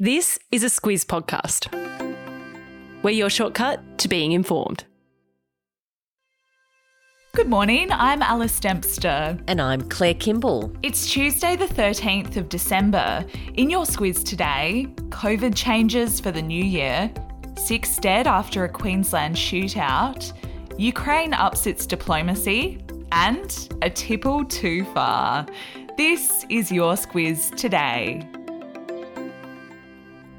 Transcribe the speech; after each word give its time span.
This 0.00 0.38
is 0.52 0.62
a 0.62 0.68
Squiz 0.68 1.04
podcast. 1.04 1.74
We're 3.02 3.10
your 3.10 3.28
shortcut 3.28 3.98
to 3.98 4.06
being 4.06 4.30
informed. 4.30 4.84
Good 7.34 7.48
morning, 7.48 7.88
I'm 7.90 8.22
Alice 8.22 8.60
Dempster. 8.60 9.36
And 9.48 9.60
I'm 9.60 9.82
Claire 9.88 10.14
Kimball. 10.14 10.72
It's 10.84 11.10
Tuesday, 11.10 11.56
the 11.56 11.66
13th 11.66 12.36
of 12.36 12.48
December. 12.48 13.26
In 13.54 13.68
your 13.70 13.84
squiz 13.86 14.24
today, 14.24 14.86
COVID 15.08 15.56
changes 15.56 16.20
for 16.20 16.30
the 16.30 16.42
new 16.42 16.62
year, 16.62 17.12
six 17.56 17.96
dead 17.96 18.28
after 18.28 18.62
a 18.62 18.68
Queensland 18.68 19.34
shootout, 19.34 20.32
Ukraine 20.78 21.34
ups 21.34 21.66
its 21.66 21.88
diplomacy, 21.88 22.78
and 23.10 23.68
a 23.82 23.90
tipple 23.90 24.44
too 24.44 24.84
far. 24.94 25.44
This 25.96 26.46
is 26.48 26.70
your 26.70 26.94
squiz 26.94 27.52
today. 27.56 28.24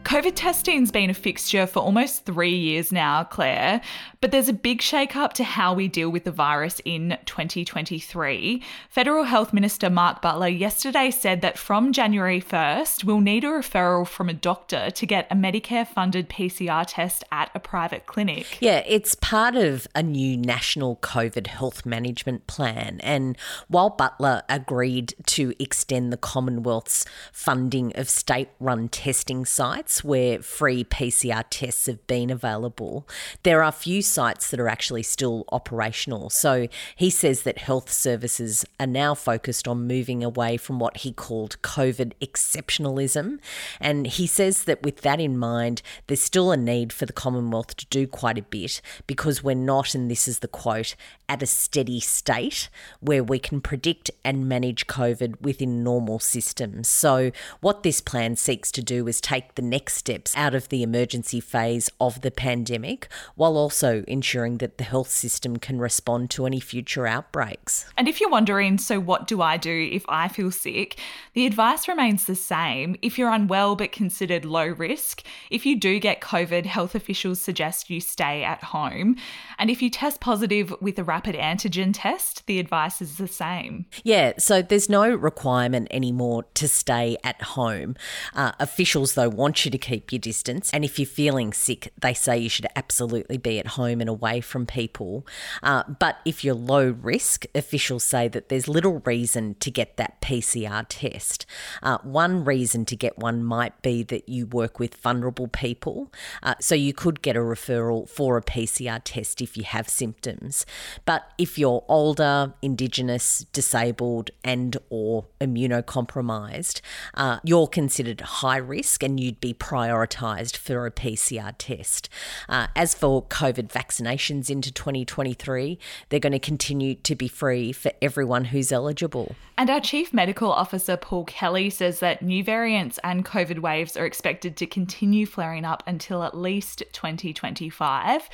COVID 0.09 0.33
testing's 0.33 0.89
been 0.89 1.11
a 1.11 1.13
fixture 1.13 1.67
for 1.67 1.81
almost 1.81 2.25
three 2.25 2.55
years 2.55 2.91
now, 2.91 3.23
Claire, 3.23 3.79
but 4.21 4.31
there's 4.31 4.49
a 4.49 4.53
big 4.53 4.81
shake-up 4.81 5.33
to 5.33 5.43
how 5.43 5.75
we 5.75 5.87
deal 5.87 6.09
with 6.09 6.23
the 6.23 6.31
virus 6.31 6.81
in 6.83 7.15
2023. 7.25 8.63
Federal 8.89 9.23
Health 9.25 9.53
Minister 9.53 9.87
Mark 9.87 10.19
Butler 10.19 10.47
yesterday 10.47 11.11
said 11.11 11.41
that 11.41 11.59
from 11.59 11.93
January 11.93 12.41
1st, 12.41 13.03
we'll 13.03 13.19
need 13.19 13.43
a 13.43 13.49
referral 13.49 14.07
from 14.07 14.29
a 14.29 14.33
doctor 14.33 14.89
to 14.89 15.05
get 15.05 15.27
a 15.29 15.35
Medicare 15.35 15.87
funded 15.87 16.27
PCR 16.27 16.85
test 16.87 17.23
at 17.31 17.51
a 17.53 17.59
private 17.59 18.07
clinic. 18.07 18.57
Yeah, 18.59 18.81
it's 18.87 19.13
part 19.13 19.53
of 19.55 19.87
a 19.93 20.01
new 20.01 20.37
national 20.37 20.95
COVID 20.95 21.45
health 21.45 21.85
management 21.85 22.47
plan. 22.47 22.99
And 23.03 23.37
while 23.67 23.91
Butler 23.91 24.41
agreed 24.49 25.13
to 25.27 25.53
extend 25.59 26.11
the 26.11 26.17
Commonwealth's 26.17 27.05
funding 27.31 27.95
of 27.95 28.09
state 28.09 28.49
run 28.59 28.89
testing 28.89 29.45
sites, 29.45 29.98
where 30.03 30.41
free 30.41 30.83
PCR 30.83 31.43
tests 31.49 31.85
have 31.85 32.05
been 32.07 32.29
available, 32.29 33.07
there 33.43 33.63
are 33.63 33.71
few 33.71 34.01
sites 34.01 34.49
that 34.49 34.59
are 34.59 34.67
actually 34.67 35.03
still 35.03 35.45
operational. 35.51 36.29
So 36.29 36.67
he 36.95 37.09
says 37.09 37.43
that 37.43 37.59
health 37.59 37.91
services 37.91 38.65
are 38.79 38.87
now 38.87 39.13
focused 39.13 39.67
on 39.67 39.87
moving 39.87 40.23
away 40.23 40.57
from 40.57 40.79
what 40.79 40.97
he 40.97 41.11
called 41.11 41.61
COVID 41.61 42.13
exceptionalism. 42.21 43.39
And 43.79 44.07
he 44.07 44.27
says 44.27 44.63
that 44.65 44.83
with 44.83 45.01
that 45.01 45.19
in 45.19 45.37
mind, 45.37 45.81
there's 46.07 46.23
still 46.23 46.51
a 46.51 46.57
need 46.57 46.91
for 46.93 47.05
the 47.05 47.13
Commonwealth 47.13 47.75
to 47.77 47.85
do 47.87 48.07
quite 48.07 48.37
a 48.37 48.43
bit 48.43 48.81
because 49.07 49.43
we're 49.43 49.55
not, 49.55 49.95
and 49.95 50.09
this 50.09 50.27
is 50.27 50.39
the 50.39 50.47
quote, 50.47 50.95
at 51.29 51.43
a 51.43 51.45
steady 51.45 51.99
state 51.99 52.69
where 52.99 53.23
we 53.23 53.39
can 53.39 53.61
predict 53.61 54.09
and 54.25 54.49
manage 54.49 54.87
COVID 54.87 55.39
within 55.39 55.83
normal 55.83 56.19
systems. 56.19 56.89
So, 56.89 57.31
what 57.61 57.83
this 57.83 58.01
plan 58.01 58.35
seeks 58.35 58.71
to 58.73 58.81
do 58.81 59.07
is 59.07 59.21
take 59.21 59.55
the 59.55 59.61
next 59.61 59.93
steps 59.93 60.35
out 60.35 60.55
of 60.55 60.67
the 60.69 60.81
emergency 60.81 61.39
phase 61.39 61.89
of 62.01 62.21
the 62.21 62.31
pandemic 62.31 63.07
while 63.35 63.55
also 63.55 64.03
ensuring 64.07 64.57
that 64.57 64.79
the 64.79 64.83
health 64.83 65.11
system 65.11 65.57
can 65.57 65.79
respond 65.79 66.31
to 66.31 66.47
any 66.47 66.59
future 66.59 67.05
outbreaks. 67.05 67.85
And 67.95 68.07
if 68.07 68.19
you're 68.19 68.29
wondering, 68.29 68.79
so 68.79 68.99
what 68.99 69.27
do 69.27 69.41
I 69.41 69.57
do 69.57 69.89
if 69.91 70.03
I 70.09 70.27
feel 70.27 70.51
sick? 70.51 70.99
The 71.33 71.45
advice 71.45 71.87
remains 71.87 72.25
the 72.25 72.35
same. 72.35 72.95
If 73.03 73.17
you're 73.17 73.31
unwell 73.31 73.75
but 73.75 73.91
considered 73.91 74.45
low 74.45 74.67
risk, 74.67 75.23
if 75.51 75.65
you 75.65 75.79
do 75.79 75.99
get 75.99 76.21
COVID, 76.21 76.65
health 76.65 76.95
officials 76.95 77.39
suggest 77.39 77.89
you 77.89 78.01
stay 78.01 78.43
at 78.43 78.63
home. 78.63 79.15
And 79.59 79.69
if 79.69 79.81
you 79.81 79.91
test 79.91 80.19
positive 80.19 80.73
with 80.81 80.97
a 80.97 81.03
rapid 81.03 81.18
antigen 81.23 81.91
test, 81.93 82.45
the 82.45 82.59
advice 82.59 83.01
is 83.01 83.17
the 83.17 83.27
same. 83.27 83.85
Yeah, 84.03 84.33
so 84.37 84.61
there's 84.61 84.89
no 84.89 85.09
requirement 85.09 85.87
anymore 85.91 86.43
to 86.55 86.67
stay 86.67 87.17
at 87.23 87.41
home. 87.41 87.95
Uh, 88.33 88.51
officials, 88.59 89.13
though, 89.13 89.29
want 89.29 89.65
you 89.65 89.71
to 89.71 89.77
keep 89.77 90.11
your 90.11 90.19
distance. 90.19 90.69
And 90.73 90.83
if 90.83 90.99
you're 90.99 91.05
feeling 91.05 91.53
sick, 91.53 91.91
they 91.99 92.13
say 92.13 92.37
you 92.37 92.49
should 92.49 92.67
absolutely 92.75 93.37
be 93.37 93.59
at 93.59 93.67
home 93.67 94.01
and 94.01 94.09
away 94.09 94.41
from 94.41 94.65
people. 94.65 95.25
Uh, 95.63 95.83
but 95.99 96.17
if 96.25 96.43
you're 96.43 96.55
low 96.55 96.89
risk, 96.89 97.45
officials 97.55 98.03
say 98.03 98.27
that 98.27 98.49
there's 98.49 98.67
little 98.67 98.99
reason 99.05 99.55
to 99.55 99.71
get 99.71 99.97
that 99.97 100.21
PCR 100.21 100.85
test. 100.87 101.45
Uh, 101.81 101.97
one 102.03 102.43
reason 102.43 102.85
to 102.85 102.95
get 102.95 103.17
one 103.17 103.43
might 103.43 103.81
be 103.81 104.03
that 104.03 104.27
you 104.29 104.45
work 104.45 104.79
with 104.79 104.95
vulnerable 104.95 105.47
people. 105.47 106.11
Uh, 106.43 106.55
so 106.59 106.75
you 106.75 106.93
could 106.93 107.21
get 107.21 107.35
a 107.35 107.39
referral 107.39 108.07
for 108.07 108.37
a 108.37 108.41
PCR 108.41 109.01
test 109.03 109.41
if 109.41 109.57
you 109.57 109.63
have 109.63 109.89
symptoms. 109.89 110.65
But 111.09 111.31
if 111.39 111.57
you're 111.57 111.83
older, 111.87 112.53
indigenous, 112.61 113.43
disabled, 113.51 114.29
and 114.43 114.77
or 114.91 115.25
immunocompromised, 115.41 116.81
uh, 117.15 117.39
you're 117.43 117.65
considered 117.65 118.21
high 118.21 118.57
risk 118.57 119.01
and 119.01 119.19
you'd 119.19 119.39
be 119.39 119.55
prioritised 119.55 120.55
for 120.55 120.85
a 120.85 120.91
PCR 120.91 121.55
test. 121.57 122.09
Uh, 122.47 122.67
as 122.75 122.93
for 122.93 123.25
COVID 123.25 123.69
vaccinations 123.69 124.51
into 124.51 124.71
2023, 124.71 125.79
they're 126.09 126.19
going 126.19 126.31
to 126.31 126.37
continue 126.37 126.93
to 126.93 127.15
be 127.15 127.27
free 127.27 127.71
for 127.71 127.91
everyone 128.03 128.45
who's 128.45 128.71
eligible. 128.71 129.35
And 129.57 129.71
our 129.71 129.81
Chief 129.81 130.13
Medical 130.13 130.51
Officer, 130.51 130.95
Paul 130.95 131.25
Kelly, 131.25 131.71
says 131.71 132.01
that 132.01 132.21
new 132.21 132.43
variants 132.43 132.99
and 133.03 133.25
COVID 133.25 133.61
waves 133.61 133.97
are 133.97 134.05
expected 134.05 134.55
to 134.57 134.67
continue 134.67 135.25
flaring 135.25 135.65
up 135.65 135.81
until 135.87 136.21
at 136.21 136.37
least 136.37 136.83
2025 136.93 138.29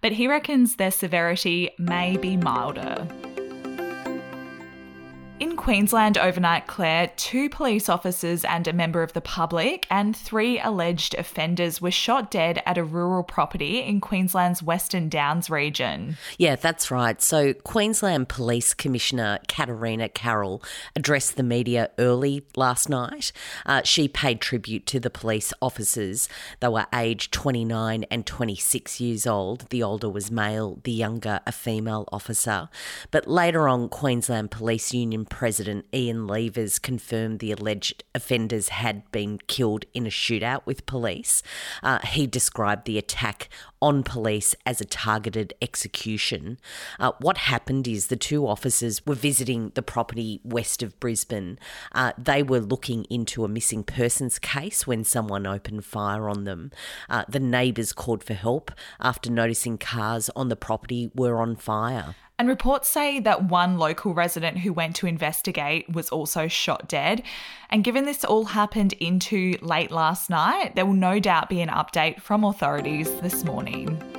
but 0.00 0.12
he 0.12 0.26
reckons 0.26 0.76
their 0.76 0.90
severity 0.90 1.70
may 1.78 2.16
be 2.16 2.36
milder. 2.36 3.06
In 5.40 5.56
Queensland 5.56 6.18
overnight, 6.18 6.66
Claire, 6.66 7.10
two 7.16 7.48
police 7.48 7.88
officers 7.88 8.44
and 8.44 8.68
a 8.68 8.74
member 8.74 9.02
of 9.02 9.14
the 9.14 9.22
public 9.22 9.86
and 9.90 10.14
three 10.14 10.60
alleged 10.60 11.14
offenders 11.14 11.80
were 11.80 11.90
shot 11.90 12.30
dead 12.30 12.62
at 12.66 12.76
a 12.76 12.84
rural 12.84 13.22
property 13.22 13.78
in 13.80 14.02
Queensland's 14.02 14.62
Western 14.62 15.08
Downs 15.08 15.48
region. 15.48 16.18
Yeah, 16.36 16.56
that's 16.56 16.90
right. 16.90 17.22
So, 17.22 17.54
Queensland 17.54 18.28
Police 18.28 18.74
Commissioner 18.74 19.38
Katarina 19.48 20.10
Carroll 20.10 20.62
addressed 20.94 21.38
the 21.38 21.42
media 21.42 21.88
early 21.98 22.44
last 22.54 22.90
night. 22.90 23.32
Uh, 23.64 23.80
she 23.82 24.08
paid 24.08 24.42
tribute 24.42 24.84
to 24.88 25.00
the 25.00 25.08
police 25.08 25.54
officers. 25.62 26.28
They 26.60 26.68
were 26.68 26.86
aged 26.94 27.32
29 27.32 28.04
and 28.10 28.26
26 28.26 29.00
years 29.00 29.26
old. 29.26 29.70
The 29.70 29.82
older 29.82 30.10
was 30.10 30.30
male, 30.30 30.80
the 30.84 30.92
younger 30.92 31.40
a 31.46 31.52
female 31.52 32.06
officer. 32.12 32.68
But 33.10 33.26
later 33.26 33.68
on, 33.68 33.88
Queensland 33.88 34.50
Police 34.50 34.92
Union 34.92 35.24
President 35.30 35.86
Ian 35.94 36.26
Leavers 36.26 36.80
confirmed 36.80 37.38
the 37.38 37.52
alleged 37.52 38.04
offenders 38.14 38.68
had 38.68 39.10
been 39.10 39.38
killed 39.46 39.86
in 39.94 40.06
a 40.06 40.10
shootout 40.10 40.66
with 40.66 40.84
police. 40.84 41.42
Uh, 41.82 42.00
he 42.06 42.26
described 42.26 42.84
the 42.84 42.98
attack 42.98 43.48
on 43.80 44.02
police 44.02 44.54
as 44.66 44.80
a 44.80 44.84
targeted 44.84 45.54
execution. 45.62 46.58
Uh, 46.98 47.12
what 47.20 47.38
happened 47.38 47.88
is 47.88 48.08
the 48.08 48.16
two 48.16 48.46
officers 48.46 49.06
were 49.06 49.14
visiting 49.14 49.72
the 49.74 49.82
property 49.82 50.40
west 50.44 50.82
of 50.82 50.98
Brisbane. 51.00 51.58
Uh, 51.92 52.12
they 52.18 52.42
were 52.42 52.60
looking 52.60 53.04
into 53.04 53.44
a 53.44 53.48
missing 53.48 53.82
persons 53.82 54.38
case 54.38 54.86
when 54.86 55.04
someone 55.04 55.46
opened 55.46 55.84
fire 55.84 56.28
on 56.28 56.44
them. 56.44 56.70
Uh, 57.08 57.24
the 57.28 57.40
neighbours 57.40 57.92
called 57.92 58.22
for 58.22 58.34
help 58.34 58.70
after 59.00 59.30
noticing 59.30 59.78
cars 59.78 60.28
on 60.36 60.48
the 60.48 60.56
property 60.56 61.10
were 61.14 61.40
on 61.40 61.56
fire. 61.56 62.14
And 62.40 62.48
reports 62.48 62.88
say 62.88 63.20
that 63.20 63.50
one 63.50 63.76
local 63.76 64.14
resident 64.14 64.56
who 64.56 64.72
went 64.72 64.96
to 64.96 65.06
investigate 65.06 65.92
was 65.92 66.08
also 66.08 66.48
shot 66.48 66.88
dead. 66.88 67.22
And 67.68 67.84
given 67.84 68.06
this 68.06 68.24
all 68.24 68.46
happened 68.46 68.94
into 68.94 69.58
late 69.60 69.90
last 69.90 70.30
night, 70.30 70.74
there 70.74 70.86
will 70.86 70.94
no 70.94 71.20
doubt 71.20 71.50
be 71.50 71.60
an 71.60 71.68
update 71.68 72.22
from 72.22 72.44
authorities 72.44 73.10
this 73.20 73.44
morning. 73.44 74.09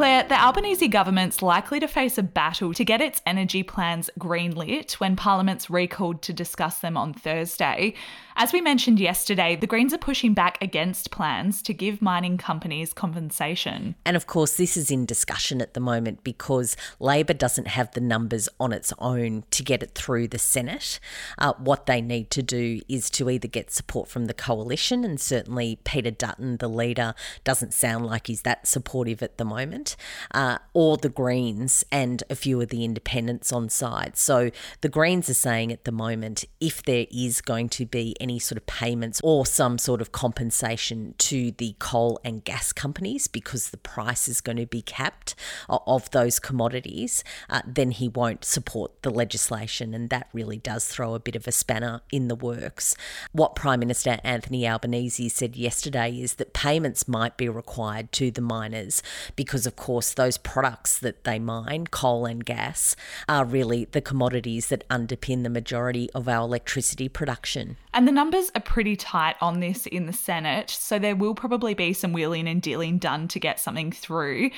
Claire, 0.00 0.22
the 0.22 0.42
Albanese 0.42 0.88
government's 0.88 1.42
likely 1.42 1.78
to 1.78 1.86
face 1.86 2.16
a 2.16 2.22
battle 2.22 2.72
to 2.72 2.86
get 2.86 3.02
its 3.02 3.20
energy 3.26 3.62
plans 3.62 4.08
greenlit 4.18 4.92
when 4.92 5.14
Parliament's 5.14 5.68
recalled 5.68 6.22
to 6.22 6.32
discuss 6.32 6.78
them 6.78 6.96
on 6.96 7.12
Thursday. 7.12 7.92
As 8.34 8.50
we 8.54 8.62
mentioned 8.62 8.98
yesterday, 8.98 9.56
the 9.56 9.66
Greens 9.66 9.92
are 9.92 9.98
pushing 9.98 10.32
back 10.32 10.56
against 10.62 11.10
plans 11.10 11.60
to 11.60 11.74
give 11.74 12.00
mining 12.00 12.38
companies 12.38 12.94
compensation. 12.94 13.94
And 14.06 14.16
of 14.16 14.26
course, 14.26 14.56
this 14.56 14.78
is 14.78 14.90
in 14.90 15.04
discussion 15.04 15.60
at 15.60 15.74
the 15.74 15.80
moment 15.80 16.24
because 16.24 16.78
Labor 16.98 17.34
doesn't 17.34 17.68
have 17.68 17.90
the 17.90 18.00
numbers 18.00 18.48
on 18.58 18.72
its 18.72 18.94
own 19.00 19.44
to 19.50 19.62
get 19.62 19.82
it 19.82 19.94
through 19.94 20.28
the 20.28 20.38
Senate. 20.38 20.98
Uh, 21.36 21.52
what 21.58 21.84
they 21.84 22.00
need 22.00 22.30
to 22.30 22.42
do 22.42 22.80
is 22.88 23.10
to 23.10 23.28
either 23.28 23.48
get 23.48 23.70
support 23.70 24.08
from 24.08 24.24
the 24.24 24.32
coalition, 24.32 25.04
and 25.04 25.20
certainly 25.20 25.78
Peter 25.84 26.10
Dutton, 26.10 26.56
the 26.56 26.68
leader, 26.68 27.12
doesn't 27.44 27.74
sound 27.74 28.06
like 28.06 28.28
he's 28.28 28.40
that 28.42 28.66
supportive 28.66 29.22
at 29.22 29.36
the 29.36 29.44
moment 29.44 29.89
uh, 30.32 30.58
or 30.72 30.96
the 30.96 31.08
Greens 31.08 31.84
and 31.90 32.22
a 32.30 32.34
few 32.34 32.60
of 32.60 32.68
the 32.68 32.84
independents 32.84 33.52
on 33.52 33.68
side. 33.68 34.16
So 34.16 34.50
the 34.80 34.88
Greens 34.88 35.28
are 35.28 35.34
saying 35.34 35.72
at 35.72 35.84
the 35.84 35.92
moment 35.92 36.44
if 36.60 36.82
there 36.82 37.06
is 37.10 37.40
going 37.40 37.68
to 37.70 37.86
be 37.86 38.16
any 38.20 38.38
sort 38.38 38.58
of 38.58 38.66
payments 38.66 39.20
or 39.22 39.46
some 39.46 39.78
sort 39.78 40.00
of 40.00 40.12
compensation 40.12 41.14
to 41.18 41.52
the 41.52 41.74
coal 41.78 42.20
and 42.24 42.44
gas 42.44 42.72
companies 42.72 43.26
because 43.26 43.70
the 43.70 43.76
price 43.76 44.28
is 44.28 44.40
going 44.40 44.58
to 44.58 44.66
be 44.66 44.82
capped 44.82 45.34
of 45.68 46.10
those 46.10 46.38
commodities, 46.38 47.24
uh, 47.48 47.62
then 47.66 47.90
he 47.90 48.08
won't 48.08 48.44
support 48.44 49.02
the 49.02 49.10
legislation. 49.10 49.94
And 49.94 50.10
that 50.10 50.28
really 50.32 50.58
does 50.58 50.86
throw 50.86 51.14
a 51.14 51.20
bit 51.20 51.36
of 51.36 51.46
a 51.46 51.52
spanner 51.52 52.00
in 52.10 52.28
the 52.28 52.34
works. 52.34 52.94
What 53.32 53.54
Prime 53.54 53.80
Minister 53.80 54.18
Anthony 54.24 54.66
Albanese 54.66 55.28
said 55.28 55.56
yesterday 55.56 56.20
is 56.20 56.34
that 56.34 56.52
payments 56.52 57.08
might 57.08 57.36
be 57.36 57.48
required 57.48 58.12
to 58.12 58.30
the 58.30 58.40
miners 58.40 59.02
because, 59.36 59.66
of 59.66 59.76
course, 59.80 60.12
those 60.12 60.36
products 60.36 60.98
that 60.98 61.24
they 61.24 61.38
mine, 61.38 61.86
coal 61.86 62.26
and 62.26 62.44
gas, 62.44 62.94
are 63.28 63.46
really 63.46 63.86
the 63.86 64.02
commodities 64.02 64.68
that 64.68 64.86
underpin 64.88 65.42
the 65.42 65.48
majority 65.48 66.10
of 66.14 66.28
our 66.28 66.44
electricity 66.44 67.08
production. 67.08 67.78
And 67.94 68.06
the 68.06 68.12
numbers 68.12 68.50
are 68.54 68.60
pretty 68.60 68.94
tight 68.94 69.36
on 69.40 69.60
this 69.60 69.86
in 69.86 70.04
the 70.04 70.12
Senate, 70.12 70.68
so 70.68 70.98
there 70.98 71.16
will 71.16 71.34
probably 71.34 71.72
be 71.72 71.94
some 71.94 72.12
wheeling 72.12 72.46
and 72.46 72.60
dealing 72.60 72.98
done 72.98 73.26
to 73.28 73.40
get 73.40 73.58
something 73.58 73.90
through. 73.90 74.50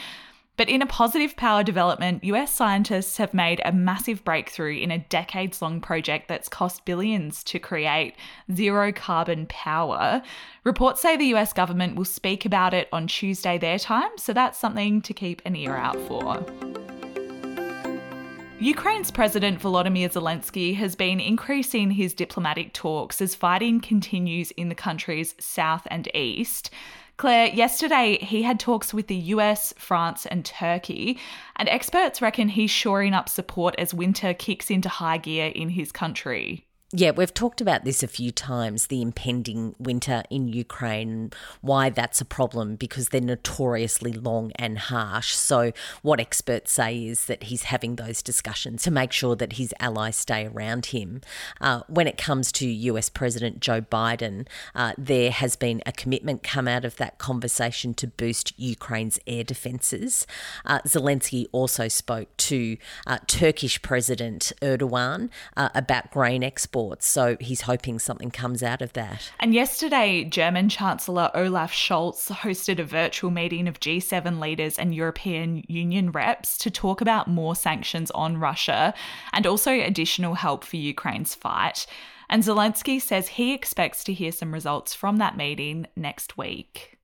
But 0.56 0.68
in 0.68 0.82
a 0.82 0.86
positive 0.86 1.34
power 1.36 1.62
development, 1.62 2.24
US 2.24 2.52
scientists 2.52 3.16
have 3.16 3.32
made 3.32 3.62
a 3.64 3.72
massive 3.72 4.22
breakthrough 4.24 4.76
in 4.76 4.90
a 4.90 4.98
decades 4.98 5.62
long 5.62 5.80
project 5.80 6.28
that's 6.28 6.48
cost 6.48 6.84
billions 6.84 7.42
to 7.44 7.58
create 7.58 8.14
zero 8.52 8.92
carbon 8.92 9.46
power. 9.46 10.22
Reports 10.64 11.00
say 11.00 11.16
the 11.16 11.34
US 11.34 11.52
government 11.52 11.96
will 11.96 12.04
speak 12.04 12.44
about 12.44 12.74
it 12.74 12.88
on 12.92 13.06
Tuesday 13.06 13.56
their 13.56 13.78
time, 13.78 14.10
so 14.16 14.32
that's 14.32 14.58
something 14.58 15.00
to 15.02 15.14
keep 15.14 15.40
an 15.46 15.56
ear 15.56 15.74
out 15.74 15.98
for. 16.06 16.81
Ukraine's 18.62 19.10
President 19.10 19.58
Volodymyr 19.58 20.08
Zelensky 20.08 20.76
has 20.76 20.94
been 20.94 21.18
increasing 21.18 21.90
his 21.90 22.14
diplomatic 22.14 22.72
talks 22.72 23.20
as 23.20 23.34
fighting 23.34 23.80
continues 23.80 24.52
in 24.52 24.68
the 24.68 24.76
country's 24.76 25.34
south 25.40 25.84
and 25.90 26.08
east. 26.14 26.70
Claire, 27.16 27.48
yesterday 27.48 28.18
he 28.22 28.42
had 28.42 28.60
talks 28.60 28.94
with 28.94 29.08
the 29.08 29.16
US, 29.16 29.74
France, 29.76 30.26
and 30.26 30.44
Turkey, 30.44 31.18
and 31.56 31.68
experts 31.68 32.22
reckon 32.22 32.50
he's 32.50 32.70
shoring 32.70 33.14
up 33.14 33.28
support 33.28 33.74
as 33.78 33.92
winter 33.92 34.32
kicks 34.32 34.70
into 34.70 34.88
high 34.88 35.18
gear 35.18 35.50
in 35.52 35.70
his 35.70 35.90
country. 35.90 36.64
Yeah, 36.94 37.12
we've 37.12 37.32
talked 37.32 37.62
about 37.62 37.86
this 37.86 38.02
a 38.02 38.06
few 38.06 38.30
times 38.30 38.88
the 38.88 39.00
impending 39.00 39.74
winter 39.78 40.24
in 40.28 40.48
Ukraine, 40.48 41.30
why 41.62 41.88
that's 41.88 42.20
a 42.20 42.24
problem 42.26 42.76
because 42.76 43.08
they're 43.08 43.20
notoriously 43.22 44.12
long 44.12 44.52
and 44.56 44.78
harsh. 44.78 45.32
So, 45.32 45.72
what 46.02 46.20
experts 46.20 46.70
say 46.70 47.06
is 47.06 47.24
that 47.24 47.44
he's 47.44 47.62
having 47.62 47.96
those 47.96 48.22
discussions 48.22 48.82
to 48.82 48.90
make 48.90 49.10
sure 49.10 49.34
that 49.36 49.54
his 49.54 49.72
allies 49.80 50.16
stay 50.16 50.46
around 50.46 50.86
him. 50.86 51.22
Uh, 51.62 51.80
when 51.88 52.06
it 52.06 52.18
comes 52.18 52.52
to 52.52 52.68
US 52.68 53.08
President 53.08 53.60
Joe 53.60 53.80
Biden, 53.80 54.46
uh, 54.74 54.92
there 54.98 55.30
has 55.30 55.56
been 55.56 55.80
a 55.86 55.92
commitment 55.92 56.42
come 56.42 56.68
out 56.68 56.84
of 56.84 56.96
that 56.96 57.16
conversation 57.16 57.94
to 57.94 58.06
boost 58.06 58.52
Ukraine's 58.58 59.18
air 59.26 59.44
defences. 59.44 60.26
Uh, 60.66 60.80
Zelensky 60.80 61.46
also 61.52 61.88
spoke 61.88 62.36
to 62.36 62.76
uh, 63.06 63.16
Turkish 63.26 63.80
President 63.80 64.52
Erdogan 64.60 65.30
uh, 65.56 65.70
about 65.74 66.10
grain 66.10 66.42
exports 66.42 66.81
So 67.00 67.36
he's 67.40 67.62
hoping 67.62 67.98
something 67.98 68.30
comes 68.30 68.62
out 68.62 68.82
of 68.82 68.92
that. 68.94 69.30
And 69.40 69.54
yesterday, 69.54 70.24
German 70.24 70.68
Chancellor 70.68 71.30
Olaf 71.34 71.72
Scholz 71.72 72.30
hosted 72.30 72.78
a 72.78 72.84
virtual 72.84 73.30
meeting 73.30 73.68
of 73.68 73.80
G7 73.80 74.40
leaders 74.40 74.78
and 74.78 74.94
European 74.94 75.64
Union 75.68 76.10
reps 76.10 76.58
to 76.58 76.70
talk 76.70 77.00
about 77.00 77.28
more 77.28 77.56
sanctions 77.56 78.10
on 78.12 78.38
Russia 78.38 78.94
and 79.32 79.46
also 79.46 79.72
additional 79.72 80.34
help 80.34 80.64
for 80.64 80.76
Ukraine's 80.76 81.34
fight. 81.34 81.86
And 82.28 82.42
Zelensky 82.42 83.00
says 83.00 83.28
he 83.28 83.52
expects 83.52 84.04
to 84.04 84.12
hear 84.12 84.32
some 84.32 84.52
results 84.54 84.94
from 84.94 85.16
that 85.18 85.36
meeting 85.36 85.86
next 85.96 86.38
week. 86.38 86.98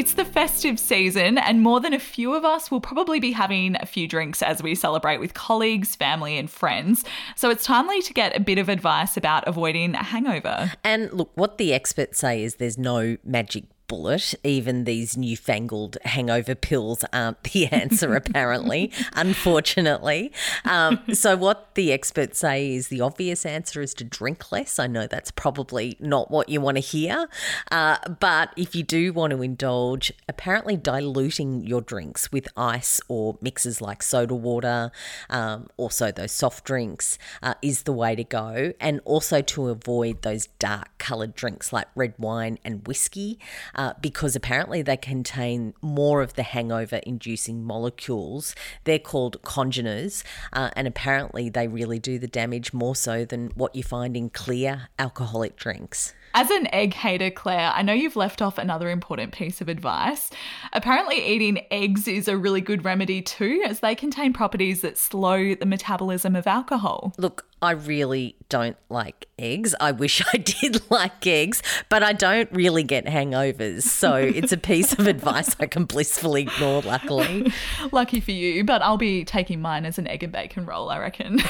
It's 0.00 0.14
the 0.14 0.24
festive 0.24 0.80
season, 0.80 1.36
and 1.36 1.60
more 1.60 1.78
than 1.78 1.92
a 1.92 1.98
few 1.98 2.32
of 2.32 2.42
us 2.42 2.70
will 2.70 2.80
probably 2.80 3.20
be 3.20 3.32
having 3.32 3.76
a 3.80 3.84
few 3.84 4.08
drinks 4.08 4.40
as 4.40 4.62
we 4.62 4.74
celebrate 4.74 5.18
with 5.18 5.34
colleagues, 5.34 5.94
family, 5.94 6.38
and 6.38 6.50
friends. 6.50 7.04
So 7.36 7.50
it's 7.50 7.66
timely 7.66 8.00
to 8.00 8.14
get 8.14 8.34
a 8.34 8.40
bit 8.40 8.56
of 8.56 8.70
advice 8.70 9.18
about 9.18 9.46
avoiding 9.46 9.94
a 9.94 10.02
hangover. 10.02 10.72
And 10.82 11.12
look, 11.12 11.32
what 11.34 11.58
the 11.58 11.74
experts 11.74 12.18
say 12.18 12.42
is 12.42 12.54
there's 12.54 12.78
no 12.78 13.18
magic 13.24 13.64
bullet. 13.90 14.36
Even 14.44 14.84
these 14.84 15.16
newfangled 15.16 15.98
hangover 16.04 16.54
pills 16.54 17.04
aren't 17.12 17.42
the 17.42 17.66
answer, 17.72 18.14
apparently, 18.14 18.92
unfortunately. 19.14 20.32
Um, 20.64 21.00
so, 21.12 21.36
what 21.36 21.74
the 21.74 21.92
experts 21.92 22.38
say 22.38 22.72
is 22.72 22.86
the 22.86 23.00
obvious 23.00 23.44
answer 23.44 23.82
is 23.82 23.92
to 23.94 24.04
drink 24.04 24.52
less. 24.52 24.78
I 24.78 24.86
know 24.86 25.08
that's 25.08 25.32
probably 25.32 25.96
not 25.98 26.30
what 26.30 26.48
you 26.48 26.60
want 26.60 26.76
to 26.76 26.80
hear. 26.80 27.28
Uh, 27.72 27.96
but 28.20 28.54
if 28.56 28.76
you 28.76 28.84
do 28.84 29.12
want 29.12 29.32
to 29.32 29.42
indulge, 29.42 30.12
apparently 30.28 30.76
diluting 30.76 31.66
your 31.66 31.80
drinks 31.80 32.30
with 32.30 32.46
ice 32.56 33.00
or 33.08 33.38
mixes 33.40 33.80
like 33.80 34.04
soda 34.04 34.36
water, 34.36 34.92
um, 35.30 35.68
also 35.76 36.12
those 36.12 36.30
soft 36.30 36.64
drinks, 36.64 37.18
uh, 37.42 37.54
is 37.60 37.82
the 37.82 37.92
way 37.92 38.14
to 38.14 38.22
go. 38.22 38.72
And 38.78 39.00
also 39.04 39.42
to 39.42 39.68
avoid 39.68 40.22
those 40.22 40.46
dark 40.60 40.96
coloured 40.98 41.34
drinks 41.34 41.72
like 41.72 41.88
red 41.96 42.14
wine 42.18 42.56
and 42.64 42.86
whiskey 42.86 43.40
uh, 43.80 43.94
because 44.02 44.36
apparently 44.36 44.82
they 44.82 44.96
contain 44.96 45.72
more 45.80 46.20
of 46.20 46.34
the 46.34 46.42
hangover 46.42 46.96
inducing 46.96 47.64
molecules. 47.64 48.54
They're 48.84 48.98
called 48.98 49.40
congeners, 49.42 50.22
uh, 50.52 50.68
and 50.76 50.86
apparently 50.86 51.48
they 51.48 51.66
really 51.66 51.98
do 51.98 52.18
the 52.18 52.26
damage 52.26 52.74
more 52.74 52.94
so 52.94 53.24
than 53.24 53.48
what 53.54 53.74
you 53.74 53.82
find 53.82 54.18
in 54.18 54.28
clear 54.28 54.88
alcoholic 54.98 55.56
drinks. 55.56 56.12
As 56.34 56.50
an 56.50 56.68
egg 56.74 56.92
hater, 56.92 57.30
Claire, 57.30 57.72
I 57.74 57.80
know 57.80 57.94
you've 57.94 58.16
left 58.16 58.42
off 58.42 58.58
another 58.58 58.90
important 58.90 59.32
piece 59.32 59.62
of 59.62 59.68
advice. 59.68 60.30
Apparently, 60.74 61.16
eating 61.16 61.64
eggs 61.70 62.06
is 62.06 62.28
a 62.28 62.36
really 62.36 62.60
good 62.60 62.84
remedy 62.84 63.22
too, 63.22 63.62
as 63.66 63.80
they 63.80 63.94
contain 63.94 64.34
properties 64.34 64.82
that 64.82 64.98
slow 64.98 65.54
the 65.54 65.66
metabolism 65.66 66.36
of 66.36 66.46
alcohol. 66.46 67.14
Look, 67.16 67.46
I 67.62 67.72
really 67.72 68.36
don't 68.48 68.76
like 68.88 69.26
eggs. 69.38 69.74
I 69.80 69.92
wish 69.92 70.22
I 70.32 70.38
did 70.38 70.90
like 70.90 71.26
eggs, 71.26 71.62
but 71.88 72.02
I 72.02 72.12
don't 72.12 72.50
really 72.52 72.82
get 72.82 73.06
hangovers. 73.06 73.82
So 73.82 74.14
it's 74.16 74.52
a 74.52 74.56
piece 74.56 74.92
of 74.92 75.06
advice 75.06 75.56
I 75.60 75.66
can 75.66 75.84
blissfully 75.84 76.42
ignore, 76.42 76.82
luckily. 76.82 77.52
Lucky 77.92 78.20
for 78.20 78.32
you, 78.32 78.64
but 78.64 78.82
I'll 78.82 78.96
be 78.96 79.24
taking 79.24 79.60
mine 79.60 79.84
as 79.84 79.98
an 79.98 80.06
egg 80.06 80.22
and 80.22 80.32
bacon 80.32 80.66
roll, 80.66 80.90
I 80.90 80.98
reckon. 80.98 81.40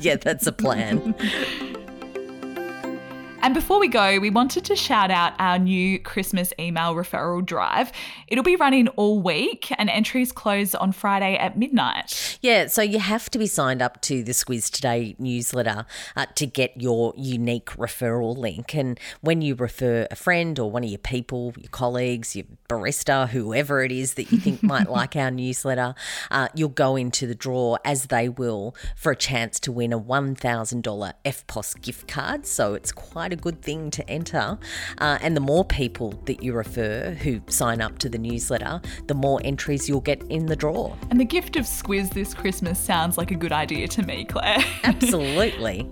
yeah, 0.00 0.16
that's 0.16 0.46
a 0.46 0.52
plan. 0.52 1.14
And 3.46 3.54
before 3.54 3.78
we 3.78 3.86
go, 3.86 4.18
we 4.18 4.28
wanted 4.28 4.64
to 4.64 4.74
shout 4.74 5.12
out 5.12 5.34
our 5.38 5.56
new 5.56 6.00
Christmas 6.00 6.52
email 6.58 6.96
referral 6.96 7.46
drive. 7.46 7.92
It'll 8.26 8.42
be 8.42 8.56
running 8.56 8.88
all 8.96 9.20
week 9.22 9.70
and 9.78 9.88
entries 9.88 10.32
close 10.32 10.74
on 10.74 10.90
Friday 10.90 11.36
at 11.36 11.56
midnight. 11.56 12.38
Yeah, 12.42 12.66
so 12.66 12.82
you 12.82 12.98
have 12.98 13.30
to 13.30 13.38
be 13.38 13.46
signed 13.46 13.82
up 13.82 14.02
to 14.02 14.24
the 14.24 14.32
Squiz 14.32 14.68
Today 14.68 15.14
newsletter 15.20 15.86
uh, 16.16 16.26
to 16.34 16.44
get 16.44 16.72
your 16.82 17.14
unique 17.16 17.66
referral 17.66 18.36
link. 18.36 18.74
And 18.74 18.98
when 19.20 19.42
you 19.42 19.54
refer 19.54 20.08
a 20.10 20.16
friend 20.16 20.58
or 20.58 20.68
one 20.68 20.82
of 20.82 20.90
your 20.90 20.98
people, 20.98 21.54
your 21.56 21.70
colleagues, 21.70 22.34
your 22.34 22.46
barista, 22.68 23.28
whoever 23.28 23.80
it 23.80 23.92
is 23.92 24.14
that 24.14 24.32
you 24.32 24.38
think 24.38 24.60
might 24.64 24.90
like 24.90 25.14
our 25.14 25.30
newsletter, 25.30 25.94
uh, 26.32 26.48
you'll 26.56 26.68
go 26.68 26.96
into 26.96 27.28
the 27.28 27.34
draw 27.36 27.76
as 27.84 28.06
they 28.06 28.28
will 28.28 28.74
for 28.96 29.12
a 29.12 29.16
chance 29.16 29.60
to 29.60 29.70
win 29.70 29.92
a 29.92 30.00
$1,000 30.00 31.12
EFTPOS 31.24 31.80
gift 31.80 32.08
card. 32.08 32.44
So 32.44 32.74
it's 32.74 32.90
quite 32.90 33.32
a 33.32 33.35
a 33.36 33.40
good 33.40 33.62
thing 33.62 33.90
to 33.90 34.08
enter. 34.10 34.58
Uh, 34.98 35.18
and 35.20 35.36
the 35.36 35.40
more 35.40 35.64
people 35.64 36.14
that 36.24 36.42
you 36.42 36.52
refer 36.52 37.10
who 37.22 37.40
sign 37.48 37.80
up 37.80 37.98
to 37.98 38.08
the 38.08 38.18
newsletter, 38.18 38.80
the 39.06 39.14
more 39.14 39.40
entries 39.44 39.88
you'll 39.88 40.00
get 40.00 40.22
in 40.24 40.46
the 40.46 40.56
draw. 40.56 40.94
And 41.10 41.20
the 41.20 41.24
gift 41.24 41.56
of 41.56 41.64
Squiz 41.64 42.12
this 42.12 42.34
Christmas 42.34 42.78
sounds 42.78 43.18
like 43.18 43.30
a 43.30 43.34
good 43.34 43.52
idea 43.52 43.88
to 43.88 44.02
me, 44.02 44.24
Claire. 44.24 44.64
Absolutely. 44.84 45.88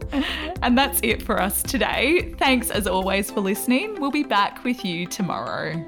and 0.62 0.76
that's 0.76 1.00
it 1.02 1.22
for 1.22 1.40
us 1.40 1.62
today. 1.62 2.34
Thanks 2.38 2.70
as 2.70 2.86
always 2.86 3.30
for 3.30 3.40
listening. 3.40 4.00
We'll 4.00 4.10
be 4.10 4.24
back 4.24 4.64
with 4.64 4.84
you 4.84 5.06
tomorrow. 5.06 5.84